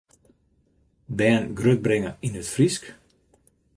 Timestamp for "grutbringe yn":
1.59-2.39